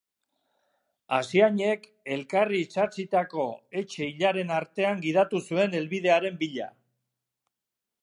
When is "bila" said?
6.45-6.75